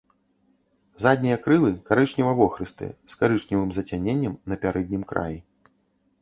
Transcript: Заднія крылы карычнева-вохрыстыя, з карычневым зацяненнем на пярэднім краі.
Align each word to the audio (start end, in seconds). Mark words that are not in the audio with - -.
Заднія 1.03 1.35
крылы 1.47 1.69
карычнева-вохрыстыя, 1.89 2.91
з 3.13 3.19
карычневым 3.21 3.69
зацяненнем 3.77 4.33
на 4.53 4.59
пярэднім 4.65 5.03
краі. 5.13 5.39